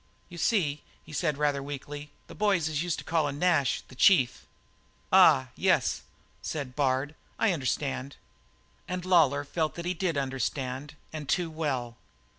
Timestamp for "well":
11.51-11.97